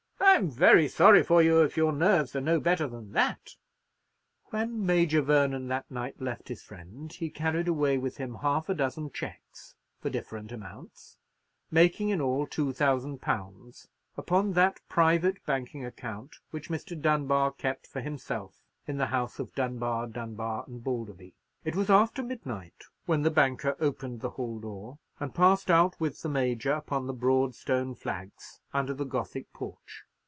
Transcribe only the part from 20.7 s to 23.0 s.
Balderby. It was after midnight